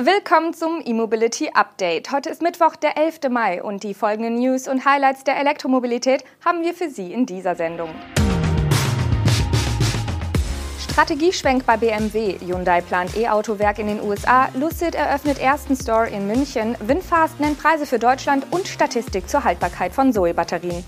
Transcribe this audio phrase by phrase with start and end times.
[0.00, 2.12] Willkommen zum E-Mobility Update.
[2.12, 3.30] Heute ist Mittwoch, der 11.
[3.30, 7.56] Mai und die folgenden News und Highlights der Elektromobilität haben wir für Sie in dieser
[7.56, 7.90] Sendung.
[10.78, 12.38] Strategieschwenk bei BMW.
[12.38, 14.48] Hyundai plant E-Autowerk in den USA.
[14.54, 16.76] Lucid eröffnet ersten Store in München.
[16.78, 20.84] Winfast nennt Preise für Deutschland und Statistik zur Haltbarkeit von Zoe-Batterien.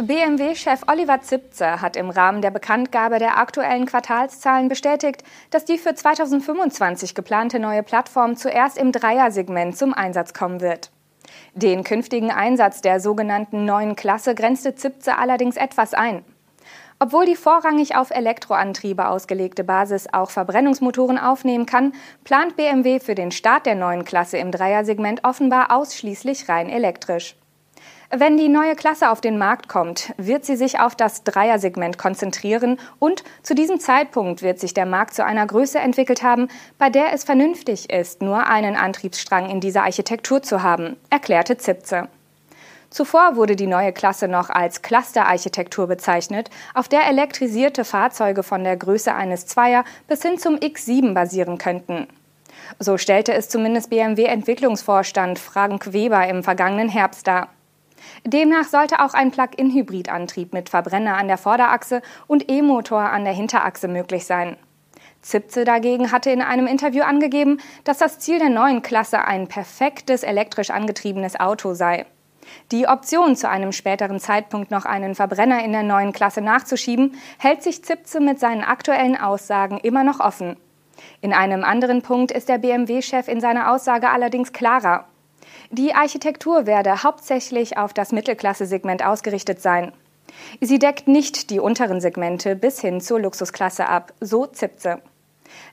[0.00, 5.92] BMW-Chef Oliver Zipse hat im Rahmen der Bekanntgabe der aktuellen Quartalszahlen bestätigt, dass die für
[5.92, 10.92] 2025 geplante neue Plattform zuerst im Dreiersegment zum Einsatz kommen wird.
[11.54, 16.24] Den künftigen Einsatz der sogenannten neuen Klasse grenzte Zipse allerdings etwas ein.
[17.00, 23.32] Obwohl die vorrangig auf Elektroantriebe ausgelegte Basis auch Verbrennungsmotoren aufnehmen kann, plant BMW für den
[23.32, 27.34] Start der neuen Klasse im Dreiersegment offenbar ausschließlich rein elektrisch.
[28.10, 32.80] Wenn die neue Klasse auf den Markt kommt, wird sie sich auf das Dreiersegment konzentrieren
[32.98, 37.12] und zu diesem Zeitpunkt wird sich der Markt zu einer Größe entwickelt haben, bei der
[37.12, 42.08] es vernünftig ist, nur einen Antriebsstrang in dieser Architektur zu haben, erklärte Zipze.
[42.88, 48.78] Zuvor wurde die neue Klasse noch als Clusterarchitektur bezeichnet, auf der elektrisierte Fahrzeuge von der
[48.78, 52.06] Größe eines Zweier bis hin zum X7 basieren könnten.
[52.78, 57.48] So stellte es zumindest BMW-Entwicklungsvorstand Frank Weber im vergangenen Herbst dar.
[58.24, 63.88] Demnach sollte auch ein Plug-in-Hybridantrieb mit Verbrenner an der Vorderachse und E-Motor an der Hinterachse
[63.88, 64.56] möglich sein.
[65.20, 70.22] Zipze dagegen hatte in einem Interview angegeben, dass das Ziel der neuen Klasse ein perfektes
[70.22, 72.06] elektrisch angetriebenes Auto sei.
[72.72, 77.62] Die Option, zu einem späteren Zeitpunkt noch einen Verbrenner in der neuen Klasse nachzuschieben, hält
[77.62, 80.56] sich Zipze mit seinen aktuellen Aussagen immer noch offen.
[81.20, 85.06] In einem anderen Punkt ist der BMW-Chef in seiner Aussage allerdings klarer.
[85.70, 89.92] Die Architektur werde hauptsächlich auf das Mittelklasse-Segment ausgerichtet sein.
[90.60, 95.02] Sie deckt nicht die unteren Segmente bis hin zur Luxusklasse ab, so Zipze.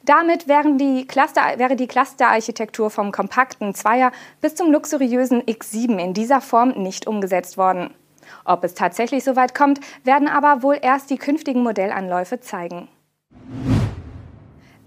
[0.03, 6.41] Damit die Cluster, wäre die Clusterarchitektur vom kompakten Zweier bis zum luxuriösen X7 in dieser
[6.41, 7.93] Form nicht umgesetzt worden.
[8.43, 12.87] Ob es tatsächlich so weit kommt, werden aber wohl erst die künftigen Modellanläufe zeigen.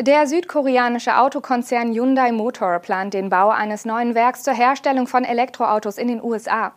[0.01, 5.99] Der südkoreanische Autokonzern Hyundai Motor plant den Bau eines neuen Werks zur Herstellung von Elektroautos
[5.99, 6.73] in den USA.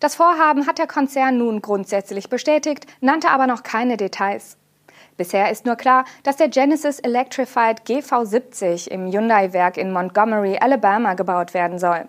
[0.00, 4.58] Das Vorhaben hat der Konzern nun grundsätzlich bestätigt, nannte aber noch keine Details.
[5.16, 11.54] Bisher ist nur klar, dass der Genesis Electrified GV70 im Hyundai-Werk in Montgomery, Alabama gebaut
[11.54, 12.06] werden soll.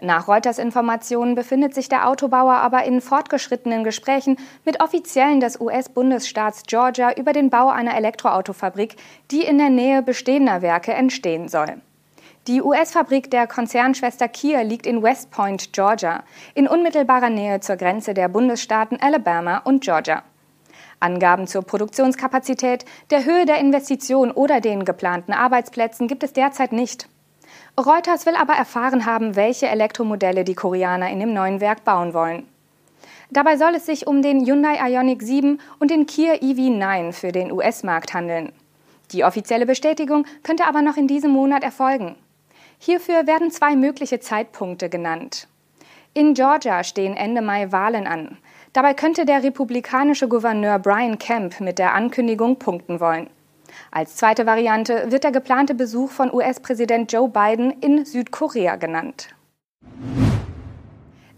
[0.00, 6.62] Nach Reuters Informationen befindet sich der Autobauer aber in fortgeschrittenen Gesprächen mit Offiziellen des US-Bundesstaats
[6.66, 8.96] Georgia über den Bau einer Elektroautofabrik,
[9.30, 11.80] die in der Nähe bestehender Werke entstehen soll.
[12.46, 16.24] Die US-Fabrik der Konzernschwester Kia liegt in West Point, Georgia,
[16.54, 20.22] in unmittelbarer Nähe zur Grenze der Bundesstaaten Alabama und Georgia.
[21.00, 27.08] Angaben zur Produktionskapazität, der Höhe der Investition oder den geplanten Arbeitsplätzen gibt es derzeit nicht.
[27.78, 32.46] Reuters will aber erfahren haben, welche Elektromodelle die Koreaner in dem neuen Werk bauen wollen.
[33.30, 37.52] Dabei soll es sich um den Hyundai Ioniq 7 und den Kia EV9 für den
[37.52, 38.52] US-Markt handeln.
[39.12, 42.16] Die offizielle Bestätigung könnte aber noch in diesem Monat erfolgen.
[42.78, 45.48] Hierfür werden zwei mögliche Zeitpunkte genannt.
[46.12, 48.38] In Georgia stehen Ende Mai Wahlen an.
[48.72, 53.30] Dabei könnte der republikanische Gouverneur Brian Kemp mit der Ankündigung punkten wollen.
[53.90, 59.28] Als zweite Variante wird der geplante Besuch von US-Präsident Joe Biden in Südkorea genannt.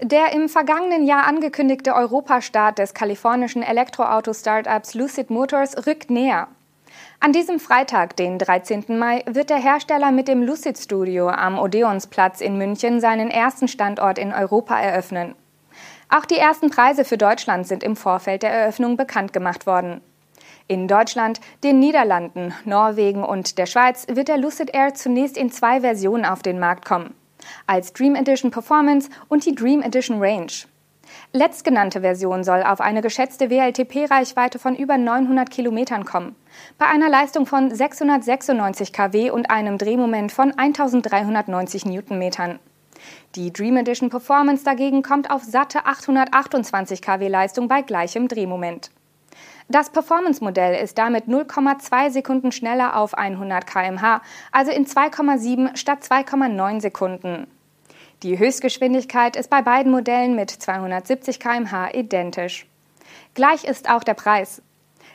[0.00, 6.48] Der im vergangenen Jahr angekündigte Europastart des kalifornischen Elektroauto-Startups Lucid Motors rückt näher.
[7.20, 8.98] An diesem Freitag, den 13.
[8.98, 14.18] Mai, wird der Hersteller mit dem Lucid Studio am Odeonsplatz in München seinen ersten Standort
[14.18, 15.36] in Europa eröffnen.
[16.08, 20.02] Auch die ersten Preise für Deutschland sind im Vorfeld der Eröffnung bekannt gemacht worden.
[20.68, 25.80] In Deutschland, den Niederlanden, Norwegen und der Schweiz wird der Lucid Air zunächst in zwei
[25.80, 27.14] Versionen auf den Markt kommen.
[27.66, 30.52] Als Dream Edition Performance und die Dream Edition Range.
[31.32, 36.36] Letztgenannte Version soll auf eine geschätzte WLTP-Reichweite von über 900 Kilometern kommen,
[36.78, 42.58] bei einer Leistung von 696 kW und einem Drehmoment von 1390 Newtonmetern.
[43.34, 48.90] Die Dream Edition Performance dagegen kommt auf satte 828 kW Leistung bei gleichem Drehmoment.
[49.72, 54.20] Das Performance-Modell ist damit 0,2 Sekunden schneller auf 100 km/h,
[54.52, 57.46] also in 2,7 statt 2,9 Sekunden.
[58.22, 62.66] Die Höchstgeschwindigkeit ist bei beiden Modellen mit 270 km/h identisch.
[63.32, 64.60] Gleich ist auch der Preis.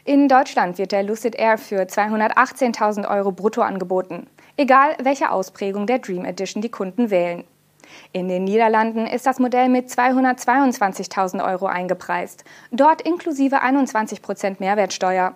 [0.06, 4.26] In Deutschland wird der Lucid Air für 218.000 Euro brutto angeboten,
[4.58, 7.44] egal welche Ausprägung der Dream Edition die Kunden wählen.
[8.12, 15.36] In den Niederlanden ist das Modell mit 222.000 Euro eingepreist, dort inklusive 21 Prozent Mehrwertsteuer.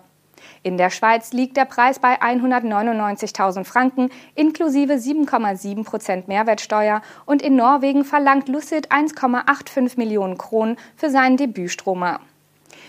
[0.62, 7.56] In der Schweiz liegt der Preis bei 199.000 Franken inklusive 7,7 Prozent Mehrwertsteuer und in
[7.56, 12.20] Norwegen verlangt Lucid 1,85 Millionen Kronen für seinen Debütstromer.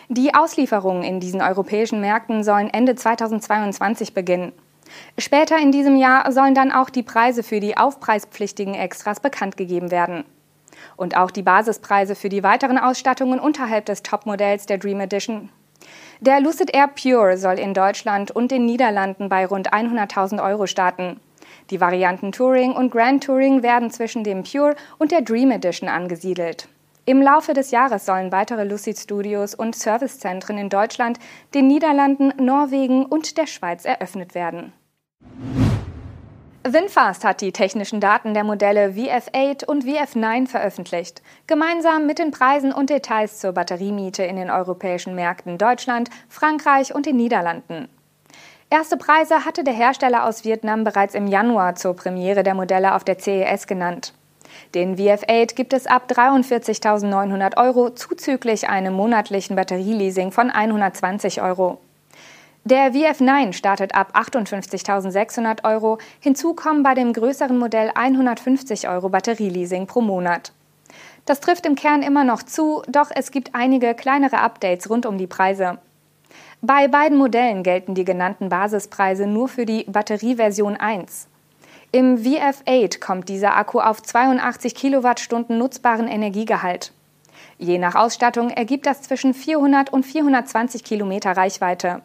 [0.09, 4.51] Die Auslieferungen in diesen europäischen Märkten sollen Ende 2022 beginnen.
[5.17, 9.91] Später in diesem Jahr sollen dann auch die Preise für die aufpreispflichtigen Extras bekannt gegeben
[9.91, 10.25] werden.
[10.97, 15.49] Und auch die Basispreise für die weiteren Ausstattungen unterhalb des Topmodells der Dream Edition.
[16.19, 21.19] Der Lucid Air Pure soll in Deutschland und den Niederlanden bei rund 100.000 Euro starten.
[21.69, 26.67] Die Varianten Touring und Grand Touring werden zwischen dem Pure und der Dream Edition angesiedelt.
[27.05, 31.19] Im Laufe des Jahres sollen weitere Lucid Studios und Servicezentren in Deutschland,
[31.53, 34.71] den Niederlanden, Norwegen und der Schweiz eröffnet werden.
[36.65, 42.71] Winfast hat die technischen Daten der Modelle VF8 und VF9 veröffentlicht, gemeinsam mit den Preisen
[42.71, 47.89] und Details zur Batteriemiete in den europäischen Märkten Deutschland, Frankreich und den Niederlanden.
[48.69, 53.03] Erste Preise hatte der Hersteller aus Vietnam bereits im Januar zur Premiere der Modelle auf
[53.03, 54.13] der CES genannt.
[54.75, 61.79] Den VF8 gibt es ab 43.900 Euro zuzüglich einem monatlichen Batterieleasing von 120 Euro.
[62.65, 65.97] Der VF9 startet ab 58.600 Euro.
[66.21, 70.53] Hinzu kommen bei dem größeren Modell 150 Euro Batterieleasing pro Monat.
[71.25, 75.17] Das trifft im Kern immer noch zu, doch es gibt einige kleinere Updates rund um
[75.17, 75.77] die Preise.
[76.61, 81.27] Bei beiden Modellen gelten die genannten Basispreise nur für die Batterieversion 1.
[81.95, 86.91] Im VF8 kommt dieser Akku auf 82 Kilowattstunden nutzbaren Energiegehalt.
[87.59, 92.01] Je nach Ausstattung ergibt das zwischen 400 und 420 Kilometer Reichweite.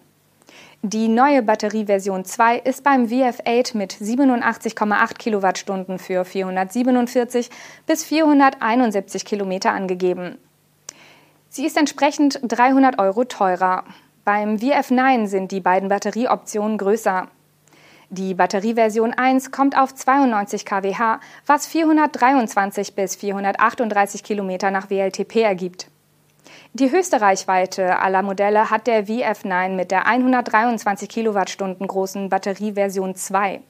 [0.83, 7.49] Die neue Batterieversion 2 ist beim VF8 mit 87,8 Kilowattstunden für 447
[7.87, 10.37] bis 471 Kilometer angegeben.
[11.49, 13.85] Sie ist entsprechend 300 Euro teurer.
[14.27, 17.29] Beim VF9 sind die beiden Batterieoptionen größer.
[18.11, 25.89] Die Batterieversion 1 kommt auf 92 kWh, was 423 bis 438 Kilometer nach WLTP ergibt.
[26.73, 33.61] Die höchste Reichweite aller Modelle hat der VF9 mit der 123 Kilowattstunden großen Batterieversion 2.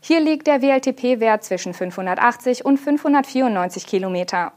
[0.00, 4.52] Hier liegt der WLTP-Wert zwischen 580 und 594 Kilometer.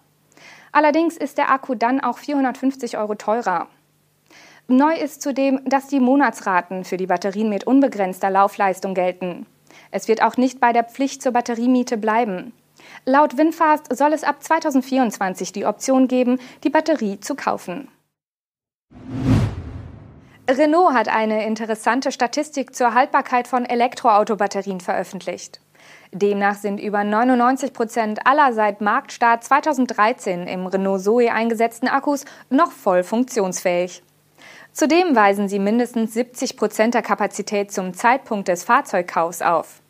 [0.72, 3.68] Allerdings ist der Akku dann auch 450 Euro teurer.
[4.72, 9.46] Neu ist zudem, dass die Monatsraten für die Batterien mit unbegrenzter Laufleistung gelten.
[9.92, 12.54] Es wird auch nicht bei der Pflicht zur Batteriemiete bleiben.
[13.06, 17.90] Laut Winfast soll es ab 2024 die Option geben, die Batterie zu kaufen.
[20.50, 25.60] Renault hat eine interessante Statistik zur Haltbarkeit von Elektroautobatterien veröffentlicht.
[26.14, 32.72] Demnach sind über 99 Prozent aller seit Marktstart 2013 im Renault Zoe eingesetzten Akkus noch
[32.72, 34.02] voll funktionsfähig.
[34.74, 39.82] Zudem weisen sie mindestens 70 Prozent der Kapazität zum Zeitpunkt des Fahrzeugkaufs auf.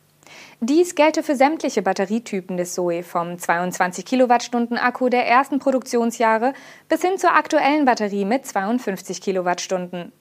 [0.60, 6.52] Dies gelte für sämtliche Batterietypen des Zoe vom 22 Kilowattstunden Akku der ersten Produktionsjahre
[6.88, 10.12] bis hin zur aktuellen Batterie mit 52 Kilowattstunden.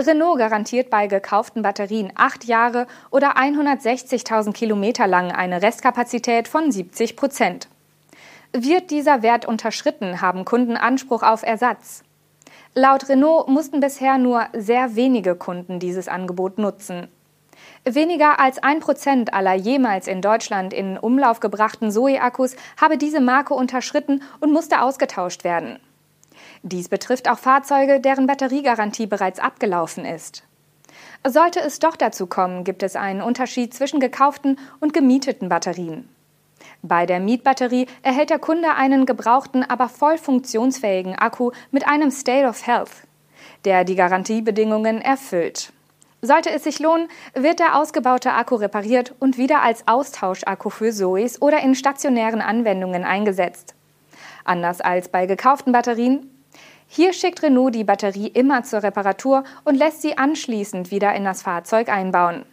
[0.00, 7.16] Renault garantiert bei gekauften Batterien acht Jahre oder 160.000 Kilometer lang eine Restkapazität von 70
[7.16, 7.68] Prozent.
[8.52, 12.04] Wird dieser Wert unterschritten, haben Kunden Anspruch auf Ersatz.
[12.74, 17.08] Laut Renault mussten bisher nur sehr wenige Kunden dieses Angebot nutzen.
[17.84, 23.54] Weniger als ein Prozent aller jemals in Deutschland in Umlauf gebrachten Zoe-Akkus habe diese Marke
[23.54, 25.78] unterschritten und musste ausgetauscht werden.
[26.62, 30.44] Dies betrifft auch Fahrzeuge, deren Batteriegarantie bereits abgelaufen ist.
[31.26, 36.08] Sollte es doch dazu kommen, gibt es einen Unterschied zwischen gekauften und gemieteten Batterien.
[36.82, 42.46] Bei der Mietbatterie erhält der Kunde einen gebrauchten, aber voll funktionsfähigen Akku mit einem State
[42.46, 42.90] of Health,
[43.64, 45.72] der die Garantiebedingungen erfüllt.
[46.24, 51.42] Sollte es sich lohnen, wird der ausgebaute Akku repariert und wieder als Austauschakku für Zoes
[51.42, 53.74] oder in stationären Anwendungen eingesetzt.
[54.44, 56.30] Anders als bei gekauften Batterien.
[56.86, 61.42] Hier schickt Renault die Batterie immer zur Reparatur und lässt sie anschließend wieder in das
[61.42, 62.44] Fahrzeug einbauen.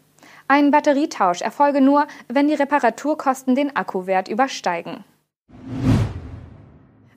[0.52, 5.04] Ein Batterietausch erfolge nur, wenn die Reparaturkosten den Akkuwert übersteigen.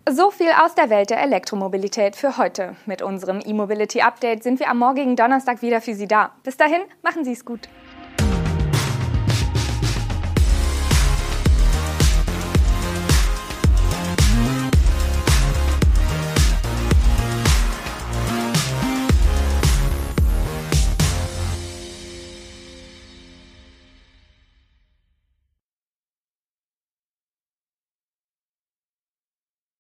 [0.07, 2.77] So viel aus der Welt der Elektromobilität für heute.
[2.85, 6.33] Mit unserem E-Mobility Update sind wir am morgigen Donnerstag wieder für Sie da.
[6.43, 7.71] Bis dahin, machen Sie es gut.